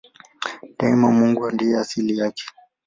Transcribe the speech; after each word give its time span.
Daima 0.77 1.07
Mungu 1.17 1.43
ndiye 1.53 1.75
asili 1.83 2.13
yake. 2.19 2.43